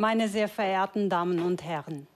Meine 0.00 0.30
sehr 0.30 0.48
verehrten 0.48 1.10
Damen 1.10 1.40
und 1.40 1.62
Herren, 1.62 2.06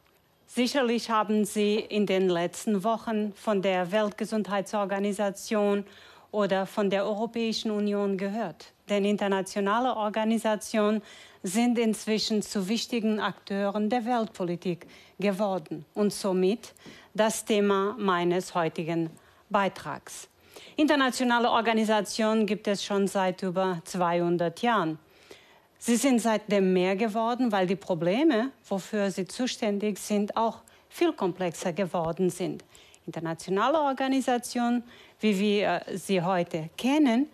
sicherlich 0.47 1.11
haben 1.11 1.45
Sie 1.45 1.75
in 1.75 2.07
den 2.07 2.31
letzten 2.31 2.83
Wochen 2.83 3.35
von 3.35 3.61
der 3.61 3.93
Weltgesundheitsorganisation 3.93 5.85
oder 6.31 6.65
von 6.65 6.89
der 6.89 7.05
Europäischen 7.05 7.71
Union 7.71 8.17
gehört. 8.17 8.73
Denn 8.89 9.05
internationale 9.05 9.95
Organisationen 9.97 11.03
sind 11.43 11.79
inzwischen 11.79 12.41
zu 12.41 12.71
wichtigen 12.71 13.21
Akteuren 13.21 13.91
der 13.91 14.07
Weltpolitik 14.07 14.87
geworden 15.21 15.85
und 15.93 16.11
somit 16.11 16.73
das 17.13 17.45
Thema 17.45 17.97
meines 17.99 18.55
heutigen 18.55 19.11
Beitrags. 19.51 20.31
Internationale 20.77 21.51
Organisationen 21.51 22.47
gibt 22.47 22.67
es 22.67 22.83
schon 22.83 23.09
seit 23.09 23.43
über 23.43 23.83
200 23.85 24.63
Jahren. 24.63 24.99
Sie 25.87 25.97
sind 25.97 26.19
seitdem 26.19 26.73
mehr 26.73 26.97
geworden, 26.97 27.53
weil 27.53 27.67
die 27.67 27.77
Probleme, 27.77 28.53
wofür 28.67 29.11
sie 29.11 29.27
zuständig 29.27 29.99
sind, 29.99 30.35
auch 30.35 30.63
viel 30.89 31.13
komplexer 31.13 31.75
geworden 31.75 32.31
sind. 32.31 32.65
Internationale 33.05 33.79
Organisationen, 33.79 34.83
wie 35.21 35.39
wir 35.39 35.83
sie 35.93 36.23
heute 36.23 36.71
kennen, 36.79 37.29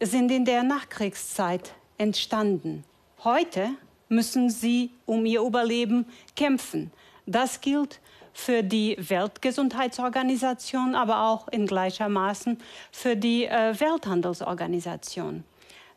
sind 0.00 0.30
in 0.30 0.44
der 0.44 0.62
Nachkriegszeit 0.62 1.72
entstanden. 1.98 2.84
Heute 3.24 3.70
müssen 4.08 4.48
sie 4.48 4.92
um 5.04 5.26
ihr 5.26 5.40
Überleben 5.40 6.06
kämpfen. 6.36 6.92
Das 7.26 7.60
gilt 7.60 7.98
für 8.32 8.62
die 8.62 8.96
Weltgesundheitsorganisation, 8.96 10.94
aber 10.94 11.24
auch 11.24 11.48
in 11.48 11.66
gleichermaßen 11.66 12.58
für 12.92 13.16
die 13.16 13.46
äh, 13.46 13.74
Welthandelsorganisation. 13.80 15.42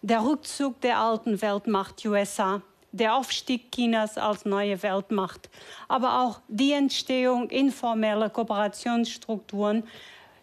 Der 0.05 0.21
Rückzug 0.21 0.81
der 0.81 0.99
alten 0.99 1.41
Weltmacht 1.41 2.03
USA, 2.03 2.61
der 2.91 3.15
Aufstieg 3.15 3.71
Chinas 3.71 4.17
als 4.17 4.43
neue 4.43 4.83
Weltmacht, 4.83 5.49
aber 5.87 6.19
auch 6.19 6.41
die 6.49 6.73
Entstehung 6.73 7.49
informeller 7.49 8.29
Kooperationsstrukturen 8.29 9.87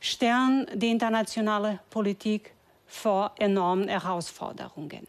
stellen 0.00 0.66
die 0.72 0.90
internationale 0.90 1.78
Politik 1.90 2.54
vor 2.86 3.32
enormen 3.38 3.86
Herausforderungen. 3.88 5.06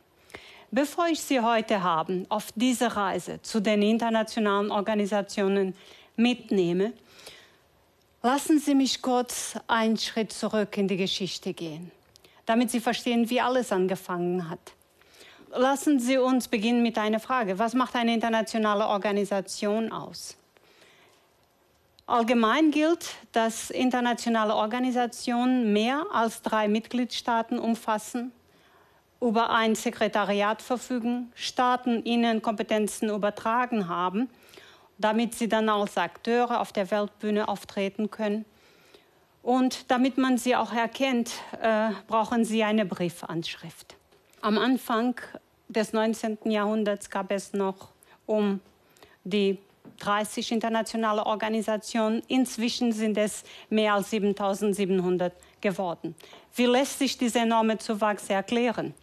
Bevor 0.69 1.07
ich 1.07 1.21
Sie 1.21 1.39
heute 1.39 1.81
haben 1.81 2.25
auf 2.27 2.49
diese 2.53 2.93
Reise 2.93 3.41
zu 3.41 3.61
den 3.61 3.81
internationalen 3.81 4.69
Organisationen 4.69 5.75
mitnehme, 6.17 6.91
lassen 8.21 8.59
Sie 8.59 8.75
mich 8.75 9.01
kurz 9.01 9.57
einen 9.67 9.95
Schritt 9.95 10.33
zurück 10.33 10.75
in 10.75 10.89
die 10.89 10.97
Geschichte 10.97 11.53
gehen, 11.53 11.89
damit 12.51 12.69
Sie 12.69 12.81
verstehen, 12.81 13.29
wie 13.29 13.39
alles 13.39 13.71
angefangen 13.71 14.49
hat. 14.49 14.59
Lassen 15.53 15.99
Sie 15.99 16.17
uns 16.17 16.47
beginnen 16.47 16.83
mit 16.83 16.97
einer 16.97 17.19
Frage. 17.19 17.57
Was 17.59 17.73
macht 17.73 17.95
eine 17.95 18.13
internationale 18.13 18.87
Organisation 18.87 19.91
aus? 19.91 20.37
Allgemein 22.05 22.71
gilt, 22.71 23.15
dass 23.31 23.69
internationale 23.69 24.53
Organisationen 24.55 25.71
mehr 25.71 26.05
als 26.11 26.41
drei 26.41 26.67
Mitgliedstaaten 26.67 27.57
umfassen, 27.57 28.33
über 29.21 29.51
ein 29.51 29.75
Sekretariat 29.75 30.61
verfügen, 30.61 31.31
Staaten 31.35 32.03
ihnen 32.03 32.41
Kompetenzen 32.41 33.09
übertragen 33.09 33.87
haben 33.87 34.29
damit 35.01 35.33
sie 35.33 35.49
dann 35.49 35.67
als 35.67 35.97
Akteure 35.97 36.61
auf 36.61 36.71
der 36.71 36.89
Weltbühne 36.91 37.47
auftreten 37.47 38.11
können. 38.11 38.45
Und 39.43 39.89
damit 39.89 40.17
man 40.17 40.37
sie 40.37 40.55
auch 40.55 40.71
erkennt, 40.71 41.31
äh, 41.61 41.89
brauchen 42.07 42.45
sie 42.45 42.63
eine 42.63 42.85
Briefanschrift. 42.85 43.95
Am 44.41 44.57
Anfang 44.57 45.19
des 45.67 45.93
19. 45.93 46.37
Jahrhunderts 46.45 47.09
gab 47.09 47.31
es 47.31 47.53
noch 47.53 47.89
um 48.25 48.59
die 49.23 49.57
30 49.99 50.51
internationale 50.51 51.25
Organisationen. 51.25 52.21
Inzwischen 52.27 52.91
sind 52.91 53.17
es 53.17 53.43
mehr 53.69 53.93
als 53.93 54.09
7700 54.11 55.33
geworden. 55.59 56.15
Wie 56.55 56.65
lässt 56.65 56.99
sich 56.99 57.17
dieser 57.17 57.41
enorme 57.41 57.77
Zuwachs 57.77 58.29
erklären? 58.29 58.93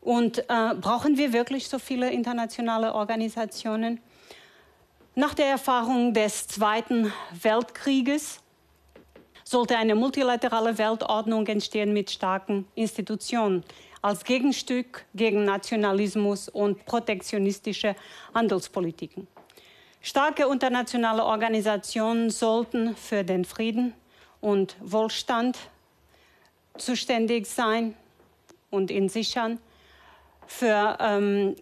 Und 0.00 0.38
äh, 0.38 0.74
brauchen 0.80 1.18
wir 1.18 1.32
wirklich 1.32 1.68
so 1.68 1.78
viele 1.78 2.10
internationale 2.10 2.94
Organisationen? 2.94 4.00
Nach 5.14 5.34
der 5.34 5.46
Erfahrung 5.46 6.14
des 6.14 6.46
Zweiten 6.46 7.12
Weltkrieges 7.42 8.40
sollte 9.50 9.76
eine 9.76 9.96
multilaterale 9.96 10.78
Weltordnung 10.78 11.44
entstehen 11.48 11.92
mit 11.92 12.08
starken 12.08 12.68
Institutionen 12.76 13.64
als 14.00 14.22
Gegenstück 14.22 15.04
gegen 15.12 15.44
Nationalismus 15.44 16.48
und 16.48 16.86
protektionistische 16.86 17.96
Handelspolitiken. 18.32 19.26
Starke 20.00 20.44
internationale 20.44 21.24
Organisationen 21.24 22.30
sollten 22.30 22.94
für 22.94 23.24
den 23.24 23.44
Frieden 23.44 23.92
und 24.40 24.76
Wohlstand 24.80 25.58
zuständig 26.78 27.46
sein 27.46 27.96
und 28.70 28.92
ihn 28.92 29.08
sichern, 29.08 29.58
für 30.46 30.96
ähm, 31.00 31.56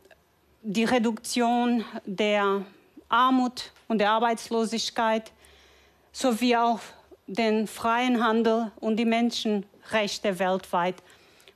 die 0.60 0.84
Reduktion 0.84 1.87
der 2.05 2.66
Armut 3.09 3.72
und 3.88 3.97
der 3.97 4.10
Arbeitslosigkeit 4.10 5.32
sowie 6.12 6.55
auch 6.55 6.81
den 7.28 7.66
freien 7.66 8.24
Handel 8.24 8.72
und 8.80 8.96
die 8.96 9.04
Menschenrechte 9.04 10.38
weltweit 10.38 10.96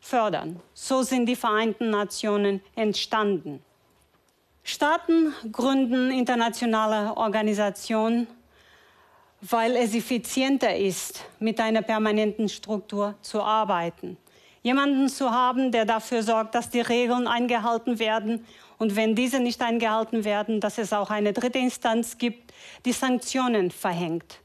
fördern. 0.01 0.61
So 0.75 1.03
sind 1.03 1.27
die 1.27 1.37
Vereinten 1.37 1.91
Nationen 1.91 2.61
entstanden. 2.77 3.63
Staaten 4.63 5.33
gründen 5.51 6.11
internationale 6.11 7.17
Organisationen, 7.17 8.29
weil 9.41 9.75
es 9.75 9.95
effizienter 9.95 10.77
ist, 10.77 11.25
mit 11.41 11.59
einer 11.59 11.83
permanenten 11.83 12.49
Struktur 12.49 13.15
zu 13.23 13.43
arbeiten. 13.43 14.17
Jemanden 14.63 15.09
zu 15.09 15.33
haben, 15.33 15.73
der 15.73 15.85
dafür 15.85 16.23
sorgt, 16.23 16.55
dass 16.55 16.71
die 16.71 16.81
Regeln 16.81 17.27
eingehalten 17.27 17.99
werden 17.99 18.47
und 18.79 18.95
wenn 18.95 19.17
diese 19.17 19.41
nicht 19.41 19.61
eingehalten 19.63 20.25
werden, 20.25 20.61
dass 20.61 20.79
es 20.79 20.93
auch 20.93 21.11
eine 21.11 21.33
dritte 21.33 21.59
Instanz 21.59 22.19
gibt, 22.19 22.53
die 22.85 22.93
Sanktionen 22.93 23.73
verhängt. 23.73 24.39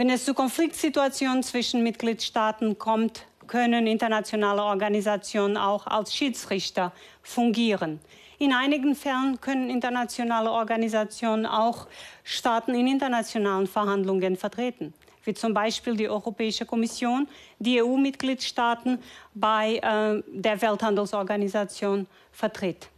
Wenn 0.00 0.08
es 0.08 0.24
zu 0.24 0.32
Konfliktsituationen 0.32 1.42
zwischen 1.42 1.82
Mitgliedstaaten 1.82 2.78
kommt, 2.78 3.26
können 3.46 3.86
internationale 3.86 4.62
Organisationen 4.62 5.58
auch 5.58 5.86
als 5.86 6.14
Schiedsrichter 6.14 6.94
fungieren. 7.22 8.00
In 8.38 8.54
einigen 8.54 8.94
Fällen 8.94 9.38
können 9.42 9.68
internationale 9.68 10.52
Organisationen 10.52 11.44
auch 11.44 11.86
Staaten 12.24 12.74
in 12.74 12.86
internationalen 12.86 13.66
Verhandlungen 13.66 14.38
vertreten, 14.38 14.94
wie 15.24 15.34
zum 15.34 15.52
Beispiel 15.52 15.94
die 15.96 16.08
Europäische 16.08 16.64
Kommission, 16.64 17.28
die 17.58 17.82
EU-Mitgliedstaaten 17.82 19.00
bei 19.34 19.74
äh, 19.82 20.22
der 20.32 20.62
Welthandelsorganisation 20.62 22.06
vertritt. 22.32 22.88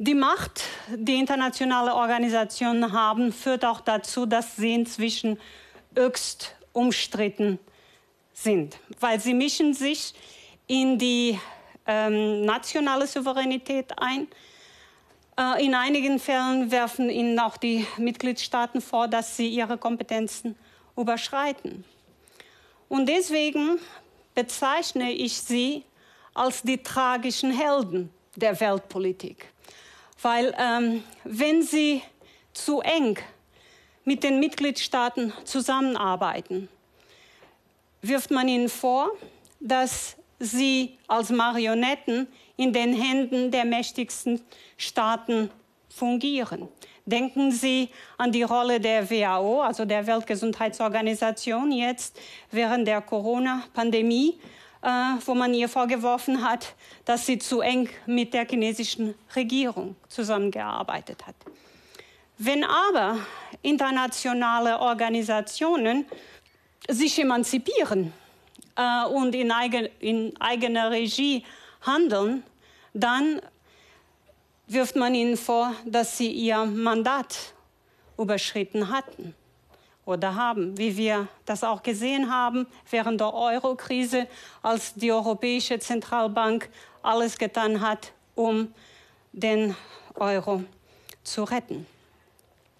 Die 0.00 0.14
Macht, 0.14 0.62
die 0.94 1.16
internationale 1.16 1.92
Organisationen 1.92 2.92
haben, 2.92 3.32
führt 3.32 3.64
auch 3.64 3.80
dazu, 3.80 4.26
dass 4.26 4.54
sie 4.54 4.72
inzwischen 4.72 5.40
höchst 5.92 6.54
umstritten 6.72 7.58
sind, 8.32 8.78
weil 9.00 9.18
sie 9.18 9.34
mischen 9.34 9.74
sich 9.74 10.14
in 10.68 10.98
die 10.98 11.36
ähm, 11.84 12.44
nationale 12.44 13.08
Souveränität 13.08 13.92
ein. 13.96 14.28
Äh, 15.36 15.66
in 15.66 15.74
einigen 15.74 16.20
Fällen 16.20 16.70
werfen 16.70 17.10
ihnen 17.10 17.36
auch 17.40 17.56
die 17.56 17.84
Mitgliedstaaten 17.96 18.80
vor, 18.80 19.08
dass 19.08 19.36
sie 19.36 19.48
ihre 19.48 19.78
Kompetenzen 19.78 20.54
überschreiten. 20.96 21.84
Und 22.88 23.06
deswegen 23.06 23.80
bezeichne 24.36 25.10
ich 25.10 25.40
sie 25.40 25.82
als 26.34 26.62
die 26.62 26.80
tragischen 26.80 27.50
Helden 27.50 28.10
der 28.36 28.60
Weltpolitik. 28.60 29.48
Weil 30.22 30.54
ähm, 30.58 31.04
wenn 31.24 31.62
sie 31.62 32.02
zu 32.52 32.80
eng 32.80 33.18
mit 34.04 34.22
den 34.22 34.40
Mitgliedstaaten 34.40 35.32
zusammenarbeiten, 35.44 36.68
wirft 38.02 38.30
man 38.30 38.48
ihnen 38.48 38.68
vor, 38.68 39.10
dass 39.60 40.16
sie 40.38 40.98
als 41.06 41.30
Marionetten 41.30 42.26
in 42.56 42.72
den 42.72 42.92
Händen 42.92 43.50
der 43.50 43.64
mächtigsten 43.64 44.40
Staaten 44.76 45.50
fungieren. 45.88 46.68
Denken 47.06 47.52
Sie 47.52 47.88
an 48.18 48.32
die 48.32 48.42
Rolle 48.42 48.80
der 48.80 49.08
WHO, 49.08 49.62
also 49.62 49.86
der 49.86 50.06
Weltgesundheitsorganisation, 50.06 51.72
jetzt 51.72 52.18
während 52.50 52.86
der 52.86 53.00
Corona-Pandemie 53.00 54.38
wo 54.80 55.34
man 55.34 55.54
ihr 55.54 55.68
vorgeworfen 55.68 56.42
hat, 56.42 56.74
dass 57.04 57.26
sie 57.26 57.38
zu 57.38 57.60
eng 57.60 57.88
mit 58.06 58.32
der 58.32 58.46
chinesischen 58.46 59.14
Regierung 59.34 59.96
zusammengearbeitet 60.08 61.26
hat. 61.26 61.34
Wenn 62.38 62.62
aber 62.62 63.18
internationale 63.62 64.78
Organisationen 64.78 66.06
sich 66.88 67.18
emanzipieren 67.18 68.12
äh, 68.76 69.04
und 69.06 69.34
in, 69.34 69.50
eigen, 69.50 69.88
in 69.98 70.40
eigener 70.40 70.92
Regie 70.92 71.44
handeln, 71.82 72.44
dann 72.94 73.40
wirft 74.68 74.94
man 74.94 75.14
ihnen 75.14 75.36
vor, 75.36 75.74
dass 75.84 76.16
sie 76.16 76.30
ihr 76.30 76.64
Mandat 76.64 77.54
überschritten 78.16 78.90
hatten 78.90 79.34
oder 80.08 80.34
haben, 80.34 80.78
wie 80.78 80.96
wir 80.96 81.28
das 81.44 81.62
auch 81.62 81.82
gesehen 81.82 82.32
haben 82.32 82.66
während 82.90 83.20
der 83.20 83.34
Eurokrise, 83.34 84.26
als 84.62 84.94
die 84.94 85.12
Europäische 85.12 85.78
Zentralbank 85.78 86.70
alles 87.02 87.36
getan 87.36 87.82
hat, 87.82 88.12
um 88.34 88.72
den 89.32 89.76
Euro 90.14 90.64
zu 91.22 91.44
retten. 91.44 91.86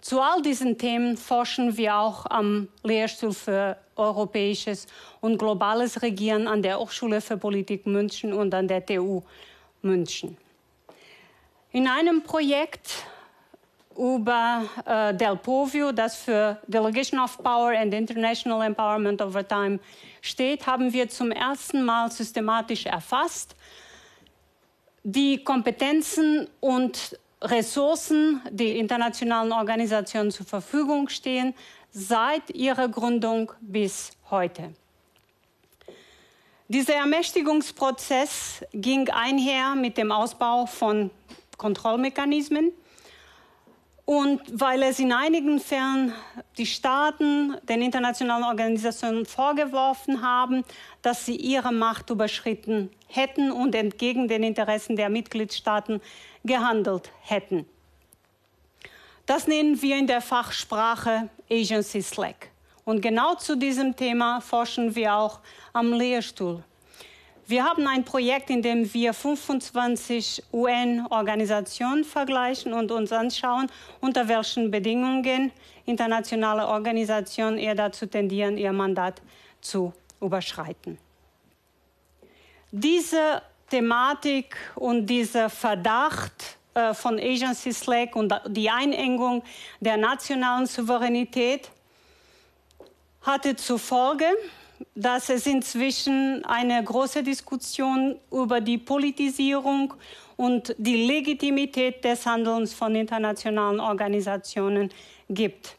Zu 0.01 0.21
all 0.21 0.41
diesen 0.41 0.79
Themen 0.79 1.17
forschen 1.17 1.77
wir 1.77 1.97
auch 1.97 2.25
am 2.25 2.67
Lehrstuhl 2.81 3.33
für 3.33 3.77
europäisches 3.95 4.87
und 5.21 5.37
globales 5.37 6.01
Regieren 6.01 6.47
an 6.47 6.63
der 6.63 6.79
Hochschule 6.79 7.21
für 7.21 7.37
Politik 7.37 7.85
München 7.85 8.33
und 8.33 8.55
an 8.55 8.67
der 8.67 8.83
TU 8.83 9.21
München. 9.83 10.35
In 11.73 11.87
einem 11.87 12.23
Projekt 12.23 13.05
über 13.99 14.63
äh, 14.85 15.13
Del 15.13 15.35
Povio, 15.35 15.91
das 15.91 16.15
für 16.15 16.57
Delegation 16.67 17.19
of 17.19 17.37
Power 17.37 17.77
and 17.77 17.93
International 17.93 18.65
Empowerment 18.65 19.21
over 19.21 19.45
Time 19.47 19.79
steht, 20.21 20.65
haben 20.65 20.91
wir 20.93 21.09
zum 21.09 21.31
ersten 21.31 21.83
Mal 21.83 22.09
systematisch 22.11 22.85
erfasst 22.85 23.55
die 25.03 25.43
Kompetenzen 25.43 26.47
und 26.59 27.17
Ressourcen, 27.41 28.41
die 28.51 28.77
internationalen 28.77 29.51
Organisationen 29.51 30.31
zur 30.31 30.45
Verfügung 30.45 31.07
stehen, 31.09 31.53
seit 31.91 32.49
ihrer 32.51 32.87
Gründung 32.89 33.51
bis 33.61 34.11
heute. 34.29 34.73
Dieser 36.67 36.95
Ermächtigungsprozess 36.95 38.63
ging 38.73 39.09
einher 39.09 39.73
mit 39.73 39.97
dem 39.97 40.11
Ausbau 40.11 40.65
von 40.67 41.09
Kontrollmechanismen. 41.57 42.71
Und 44.09 44.41
weil 44.51 44.81
es 44.81 44.97
in 44.97 45.13
einigen 45.13 45.59
Fällen 45.59 46.15
die 46.57 46.65
Staaten 46.65 47.55
den 47.69 47.83
internationalen 47.83 48.43
Organisationen 48.43 49.27
vorgeworfen 49.27 50.23
haben, 50.23 50.65
dass 51.03 51.27
sie 51.27 51.35
ihre 51.35 51.71
Macht 51.71 52.09
überschritten 52.09 52.89
hätten 53.05 53.51
und 53.51 53.75
entgegen 53.75 54.27
den 54.27 54.41
Interessen 54.41 54.95
der 54.95 55.09
Mitgliedstaaten 55.09 56.01
gehandelt 56.43 57.11
hätten. 57.21 57.67
Das 59.27 59.45
nennen 59.45 59.79
wir 59.79 59.95
in 59.95 60.07
der 60.07 60.21
Fachsprache 60.21 61.29
Agency 61.47 62.01
Slack. 62.01 62.49
Und 62.85 63.01
genau 63.01 63.35
zu 63.35 63.55
diesem 63.55 63.95
Thema 63.95 64.41
forschen 64.41 64.95
wir 64.95 65.13
auch 65.13 65.39
am 65.71 65.93
Lehrstuhl. 65.93 66.63
Wir 67.49 67.63
haben 67.63 67.87
ein 67.87 68.05
Projekt, 68.05 68.51
in 68.51 68.61
dem 68.61 68.93
wir 68.93 69.11
25 69.11 70.43
UN-Organisationen 70.53 72.03
vergleichen 72.03 72.73
und 72.73 72.91
uns 72.91 73.11
anschauen, 73.11 73.71
unter 74.01 74.27
welchen 74.27 74.69
Bedingungen 74.69 75.51
internationale 75.87 76.67
Organisationen 76.67 77.57
eher 77.57 77.73
dazu 77.73 78.05
tendieren, 78.05 78.55
ihr 78.55 78.71
Mandat 78.71 79.23
zu 79.61 79.91
überschreiten. 80.21 80.99
Diese 82.69 83.41
Thematik 83.67 84.55
und 84.75 85.07
dieser 85.07 85.49
Verdacht 85.49 86.59
äh, 86.75 86.93
von 86.93 87.17
Agency 87.17 87.73
Slack 87.73 88.15
und 88.15 88.31
die 88.49 88.69
Einengung 88.69 89.41
der 89.79 89.97
nationalen 89.97 90.67
Souveränität 90.67 91.71
hatte 93.23 93.55
zur 93.55 93.79
Folge, 93.79 94.27
dass 94.95 95.29
es 95.29 95.45
inzwischen 95.45 96.43
eine 96.45 96.83
große 96.83 97.23
Diskussion 97.23 98.15
über 98.31 98.61
die 98.61 98.77
Politisierung 98.77 99.93
und 100.35 100.75
die 100.77 101.05
Legitimität 101.07 102.03
des 102.03 102.25
Handelns 102.25 102.73
von 102.73 102.95
internationalen 102.95 103.79
Organisationen 103.79 104.89
gibt. 105.29 105.75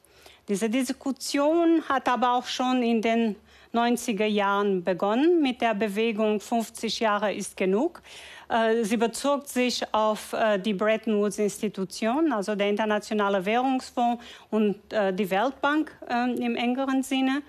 Diese 0.48 0.68
Diskussion 0.68 1.82
hat 1.88 2.08
aber 2.08 2.34
auch 2.34 2.46
schon 2.46 2.82
in 2.82 3.00
den 3.00 3.36
90er 3.72 4.26
Jahren 4.26 4.82
begonnen 4.82 5.40
mit 5.40 5.60
der 5.60 5.74
Bewegung 5.74 6.40
50 6.40 7.00
Jahre 7.00 7.32
ist 7.32 7.56
genug. 7.56 8.02
Äh, 8.48 8.82
sie 8.82 8.96
bezog 8.96 9.46
sich 9.46 9.82
auf 9.94 10.32
äh, 10.32 10.58
die 10.58 10.74
Bretton 10.74 11.18
Woods-Institution, 11.18 12.32
also 12.32 12.56
der 12.56 12.68
Internationale 12.68 13.44
Währungsfonds 13.44 14.22
und 14.50 14.92
äh, 14.92 15.12
die 15.12 15.30
Weltbank 15.30 15.96
im 16.10 16.56
engeren 16.56 17.02
Sinne. 17.02 17.42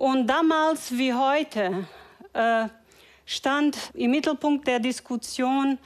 Und 0.00 0.28
damals 0.28 0.96
wie 0.96 1.12
heute 1.12 1.86
stand 3.26 3.76
im 3.92 4.12
Mittelpunkt 4.12 4.66
der 4.66 4.80
Diskussion 4.80 5.76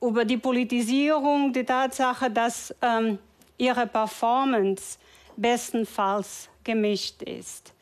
über 0.00 0.24
die 0.24 0.38
Politisierung 0.38 1.52
die 1.52 1.64
Tatsache, 1.64 2.30
dass 2.30 2.74
ähm, 2.80 3.18
ihre 3.58 3.86
Performance 3.86 4.96
bestenfalls 5.36 6.48
gemischt 6.64 7.20
ist. 7.24 7.74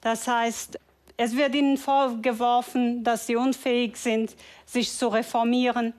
Das 0.00 0.26
heißt, 0.26 0.80
es 1.18 1.36
wird 1.36 1.54
ihnen 1.54 1.76
vorgeworfen, 1.76 3.04
dass 3.04 3.26
sie 3.26 3.36
unfähig 3.36 3.98
sind, 3.98 4.34
sich 4.64 4.90
zu 4.90 5.08
reformieren, 5.08 5.92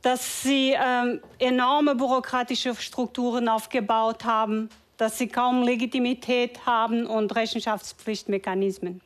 dass 0.00 0.42
sie 0.42 0.72
äh, 0.72 1.20
enorme 1.38 1.94
bürokratische 1.94 2.74
Strukturen 2.74 3.50
aufgebaut 3.50 4.24
haben, 4.24 4.70
dass 4.96 5.18
sie 5.18 5.28
kaum 5.28 5.62
Legitimität 5.62 6.66
haben 6.66 7.06
und 7.06 7.34
Rechenschaftspflichtmechanismen. 7.34 9.00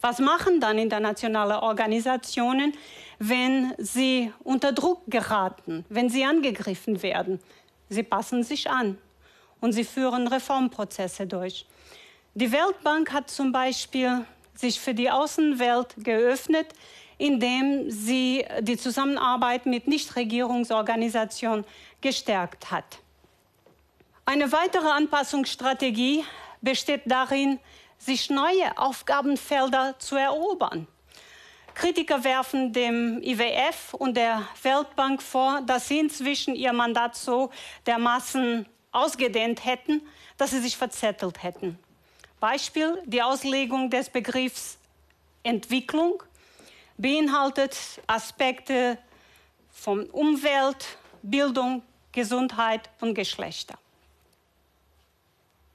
Was 0.00 0.18
machen 0.18 0.60
dann 0.60 0.78
internationale 0.78 1.62
Organisationen, 1.62 2.74
wenn 3.18 3.72
sie 3.78 4.32
unter 4.42 4.72
Druck 4.72 5.02
geraten, 5.06 5.84
wenn 5.88 6.10
sie 6.10 6.24
angegriffen 6.24 7.02
werden? 7.02 7.40
Sie 7.88 8.02
passen 8.02 8.42
sich 8.42 8.68
an 8.68 8.98
und 9.60 9.72
sie 9.72 9.84
führen 9.84 10.26
Reformprozesse 10.26 11.26
durch. 11.26 11.66
Die 12.34 12.52
Weltbank 12.52 13.12
hat 13.12 13.30
zum 13.30 13.52
Beispiel 13.52 14.26
sich 14.54 14.78
für 14.80 14.92
die 14.92 15.10
Außenwelt 15.10 15.94
geöffnet, 15.98 16.66
indem 17.16 17.90
sie 17.90 18.44
die 18.60 18.76
Zusammenarbeit 18.76 19.66
mit 19.66 19.86
Nichtregierungsorganisationen 19.86 21.64
gestärkt 22.00 22.70
hat. 22.70 22.98
Eine 24.26 24.50
weitere 24.52 24.88
Anpassungsstrategie 24.88 26.24
besteht 26.62 27.02
darin, 27.04 27.60
sich 27.98 28.30
neue 28.30 28.76
Aufgabenfelder 28.78 29.96
zu 29.98 30.16
erobern. 30.16 30.86
Kritiker 31.74 32.24
werfen 32.24 32.72
dem 32.72 33.22
IWF 33.22 33.92
und 33.92 34.16
der 34.16 34.48
Weltbank 34.62 35.20
vor, 35.20 35.60
dass 35.62 35.88
sie 35.88 35.98
inzwischen 35.98 36.54
ihr 36.54 36.72
Mandat 36.72 37.16
so 37.16 37.50
dermaßen 37.86 38.66
ausgedehnt 38.92 39.64
hätten, 39.66 40.00
dass 40.38 40.50
sie 40.50 40.60
sich 40.60 40.76
verzettelt 40.76 41.42
hätten. 41.42 41.78
Beispiel, 42.40 43.02
die 43.04 43.22
Auslegung 43.22 43.90
des 43.90 44.08
Begriffs 44.08 44.78
Entwicklung 45.42 46.22
beinhaltet 46.96 47.76
Aspekte 48.06 48.96
von 49.70 50.06
Umwelt, 50.10 50.96
Bildung, 51.22 51.82
Gesundheit 52.12 52.88
und 53.00 53.14
Geschlechter. 53.14 53.76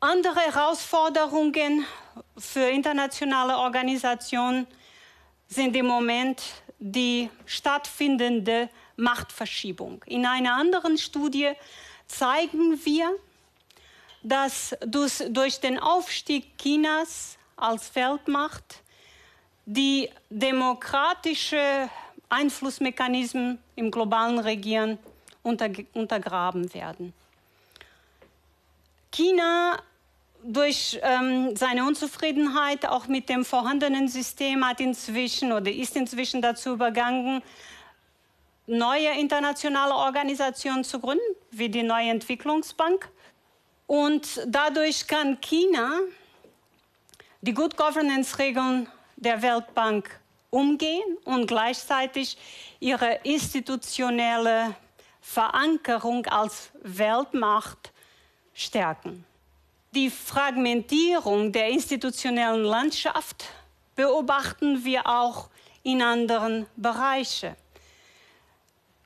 Andere 0.01 0.39
Herausforderungen 0.39 1.85
für 2.37 2.69
internationale 2.69 3.57
Organisationen 3.57 4.65
sind 5.49 5.75
im 5.75 5.87
Moment 5.87 6.41
die 6.79 7.29
stattfindende 7.45 8.69
Machtverschiebung. 8.95 10.01
In 10.05 10.25
einer 10.25 10.53
anderen 10.53 10.97
Studie 10.97 11.51
zeigen 12.07 12.79
wir, 12.85 13.11
dass 14.23 14.73
durch 14.85 15.59
den 15.59 15.77
Aufstieg 15.77 16.57
Chinas 16.57 17.37
als 17.57 17.93
Weltmacht 17.93 18.81
die 19.65 20.09
demokratische 20.29 21.89
Einflussmechanismen 22.29 23.59
im 23.75 23.91
globalen 23.91 24.39
Regieren 24.39 24.97
untergraben 25.43 26.73
werden. 26.73 27.13
China 29.11 29.81
durch 30.43 30.99
ähm, 31.01 31.55
seine 31.55 31.85
Unzufriedenheit 31.85 32.85
auch 32.85 33.07
mit 33.07 33.29
dem 33.29 33.43
vorhandenen 33.43 34.07
System 34.07 34.65
hat 34.67 34.79
inzwischen 34.79 35.51
oder 35.51 35.71
ist 35.71 35.95
inzwischen 35.95 36.41
dazu 36.41 36.71
übergangen, 36.71 37.41
neue 38.67 39.09
internationale 39.19 39.95
Organisationen 39.95 40.83
zu 40.83 40.99
gründen, 40.99 41.23
wie 41.51 41.69
die 41.69 41.83
neue 41.83 42.09
Entwicklungsbank 42.09 43.09
und 43.87 44.41
dadurch 44.45 45.07
kann 45.07 45.41
China 45.41 45.99
die 47.41 47.53
Good 47.53 47.75
Governance-Regeln 47.75 48.87
der 49.15 49.41
Weltbank 49.41 50.19
umgehen 50.51 51.17
und 51.25 51.47
gleichzeitig 51.47 52.37
ihre 52.79 53.19
institutionelle 53.23 54.75
Verankerung 55.21 56.25
als 56.27 56.69
Weltmacht 56.83 57.91
stärken. 58.53 59.25
Die 59.91 60.11
Fragmentierung 60.11 61.51
der 61.51 61.69
institutionellen 61.69 62.63
Landschaft 62.63 63.45
beobachten 63.95 64.85
wir 64.85 65.07
auch 65.07 65.49
in 65.81 66.03
anderen 66.03 66.67
Bereichen. 66.75 67.55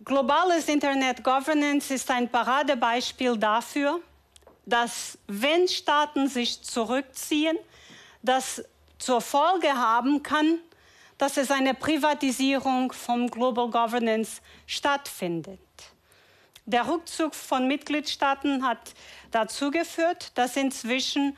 Globales 0.03 0.67
Internet 0.67 1.23
Governance 1.23 1.93
ist 1.93 2.11
ein 2.11 2.27
Paradebeispiel 2.29 3.37
dafür, 3.37 4.01
dass 4.65 5.17
wenn 5.27 5.69
Staaten 5.69 6.27
sich 6.27 6.61
zurückziehen, 6.61 7.57
das 8.21 8.61
zur 8.97 9.21
Folge 9.21 9.73
haben 9.73 10.21
kann, 10.21 10.59
dass 11.17 11.37
es 11.37 11.49
eine 11.49 11.73
Privatisierung 11.73 12.91
vom 12.91 13.29
Global 13.29 13.69
Governance 13.69 14.41
stattfindet. 14.67 15.59
Der 16.65 16.87
Rückzug 16.87 17.35
von 17.35 17.67
Mitgliedstaaten 17.67 18.65
hat 18.65 18.93
dazu 19.31 19.69
geführt, 19.69 20.31
dass 20.35 20.55
inzwischen 20.55 21.37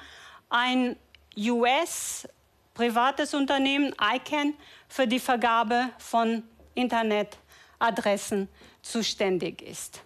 ein 0.50 0.96
US 1.38 2.28
privates 2.76 3.34
Unternehmen 3.34 3.94
ICANN 4.00 4.54
für 4.88 5.08
die 5.08 5.20
Vergabe 5.20 5.90
von 5.98 6.44
Internetadressen 6.76 8.50
zuständig 8.84 9.62
ist. 9.64 10.02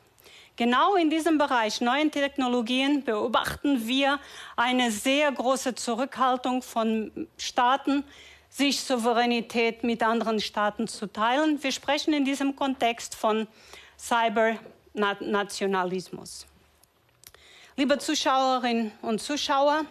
Genau 0.55 0.95
in 0.95 1.09
diesem 1.09 1.37
Bereich 1.37 1.81
neuen 1.81 2.11
Technologien 2.11 3.03
beobachten 3.03 3.87
wir 3.87 4.19
eine 4.55 4.91
sehr 4.91 5.31
große 5.31 5.75
Zurückhaltung 5.75 6.61
von 6.61 7.27
Staaten, 7.37 8.03
sich 8.49 8.81
Souveränität 8.81 9.83
mit 9.83 10.03
anderen 10.03 10.39
Staaten 10.39 10.87
zu 10.87 11.07
teilen. 11.07 11.61
Wir 11.63 11.71
sprechen 11.71 12.13
in 12.13 12.25
diesem 12.25 12.55
Kontext 12.55 13.15
von 13.15 13.47
Cybernationalismus. 14.93 16.45
Liebe 17.75 17.97
Zuschauerinnen 17.97 18.91
und 19.01 19.21
Zuschauer, 19.21 19.85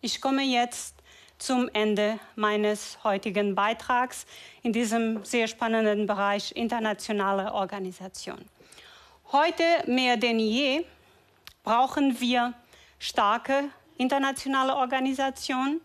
ich 0.00 0.20
komme 0.20 0.42
jetzt 0.42 0.94
zum 1.38 1.68
Ende 1.72 2.18
meines 2.36 2.98
heutigen 3.04 3.54
Beitrags 3.54 4.24
in 4.62 4.72
diesem 4.72 5.24
sehr 5.24 5.46
spannenden 5.48 6.06
Bereich 6.06 6.52
internationale 6.52 7.52
Organisation. 7.52 8.38
Heute 9.32 9.64
mehr 9.86 10.16
denn 10.16 10.38
je 10.38 10.86
brauchen 11.64 12.18
wir 12.20 12.54
starke 12.98 13.64
internationale 13.98 14.74
Organisationen, 14.76 15.80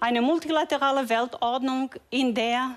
eine 0.00 0.22
multilaterale 0.22 1.08
Weltordnung, 1.08 1.90
in 2.10 2.34
der 2.34 2.76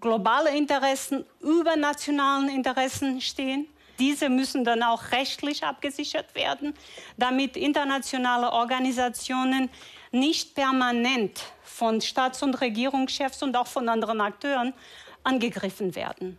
globale 0.00 0.56
Interessen 0.56 1.24
über 1.40 1.76
nationalen 1.76 2.48
Interessen 2.48 3.20
stehen. 3.20 3.66
Diese 3.98 4.28
müssen 4.28 4.64
dann 4.64 4.82
auch 4.82 5.10
rechtlich 5.10 5.64
abgesichert 5.64 6.34
werden, 6.34 6.74
damit 7.16 7.56
internationale 7.56 8.52
Organisationen 8.52 9.70
nicht 10.12 10.54
permanent 10.54 11.42
von 11.62 12.00
Staats- 12.00 12.42
und 12.42 12.60
Regierungschefs 12.60 13.42
und 13.42 13.56
auch 13.56 13.66
von 13.66 13.88
anderen 13.88 14.20
Akteuren 14.20 14.72
angegriffen 15.24 15.94
werden. 15.94 16.38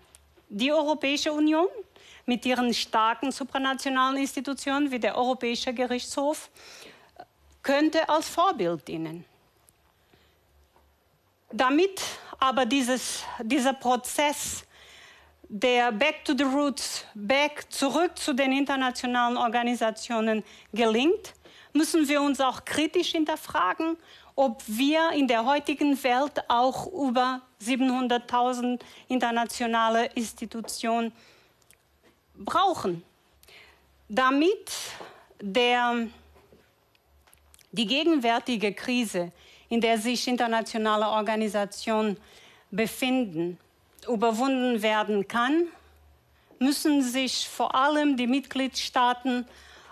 Die 0.49 0.71
Europäische 0.71 1.31
Union 1.31 1.67
mit 2.25 2.45
ihren 2.45 2.73
starken 2.73 3.31
supranationalen 3.31 4.17
Institutionen 4.17 4.91
wie 4.91 4.99
der 4.99 5.17
Europäische 5.17 5.73
Gerichtshof 5.73 6.49
könnte 7.61 8.07
als 8.07 8.29
Vorbild 8.29 8.87
dienen. 8.87 9.25
Damit 11.51 12.01
aber 12.39 12.65
dieses, 12.65 13.23
dieser 13.41 13.73
Prozess 13.73 14.63
der 15.49 15.91
Back 15.91 16.23
to 16.25 16.33
the 16.37 16.43
Roots, 16.43 17.05
Back 17.15 17.65
zurück 17.69 18.17
zu 18.17 18.33
den 18.33 18.51
internationalen 18.51 19.35
Organisationen 19.35 20.43
gelingt, 20.71 21.33
müssen 21.73 22.07
wir 22.07 22.21
uns 22.21 22.39
auch 22.39 22.63
kritisch 22.65 23.11
hinterfragen, 23.11 23.97
ob 24.35 24.61
wir 24.67 25.11
in 25.11 25.27
der 25.27 25.45
heutigen 25.45 26.01
Welt 26.03 26.43
auch 26.47 26.87
über 26.87 27.41
700.000 27.61 28.79
internationale 29.07 30.05
Institutionen 30.13 31.11
brauchen, 32.35 33.03
damit 34.07 34.71
der, 35.41 36.07
die 37.71 37.87
gegenwärtige 37.87 38.73
Krise, 38.73 39.31
in 39.67 39.81
der 39.81 39.97
sich 39.97 40.27
internationale 40.27 41.07
Organisationen 41.07 42.17
befinden, 42.71 43.57
überwunden 44.09 44.81
werden 44.81 45.27
kann, 45.27 45.67
müssen 46.59 47.01
sich 47.01 47.47
vor 47.47 47.75
allem 47.75 48.17
die 48.17 48.27
Mitgliedstaaten 48.27 49.45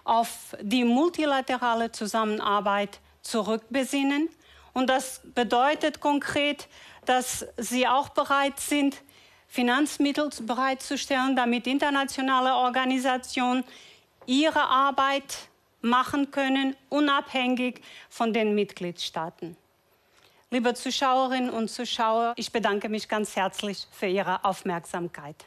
auf 0.04 0.56
die 0.62 0.84
multilaterale 0.84 1.92
Zusammenarbeit 1.92 3.00
zurückbesinnen. 3.22 4.30
Und 4.74 4.90
das 4.90 5.22
bedeutet 5.34 6.00
konkret, 6.00 6.68
dass 7.06 7.46
sie 7.58 7.88
auch 7.88 8.10
bereit 8.10 8.60
sind, 8.60 9.02
Finanzmittel 9.48 10.30
bereitzustellen, 10.42 11.36
damit 11.36 11.68
internationale 11.68 12.54
Organisationen 12.54 13.64
ihre 14.26 14.68
Arbeit 14.68 15.50
machen 15.82 16.32
können, 16.32 16.76
unabhängig 16.90 17.82
von 18.10 18.34
den 18.34 18.56
Mitgliedstaaten. 18.56 19.56
Liebe 20.50 20.74
Zuschauerinnen 20.74 21.50
und 21.50 21.70
Zuschauer, 21.70 22.32
ich 22.38 22.54
bedanke 22.54 22.88
mich 22.88 23.10
ganz 23.10 23.36
herzlich 23.36 23.86
für 23.92 24.06
Ihre 24.06 24.46
Aufmerksamkeit. 24.46 25.46